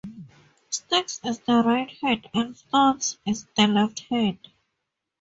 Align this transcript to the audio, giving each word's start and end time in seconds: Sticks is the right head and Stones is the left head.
Sticks 0.71 1.19
is 1.23 1.37
the 1.41 1.61
right 1.61 1.91
head 2.01 2.27
and 2.33 2.57
Stones 2.57 3.19
is 3.23 3.45
the 3.55 3.67
left 3.67 3.99
head. 4.09 4.39